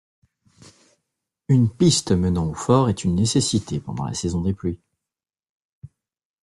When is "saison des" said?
4.15-4.51